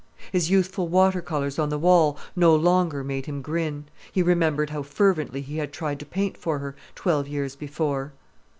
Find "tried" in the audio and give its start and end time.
5.71-5.99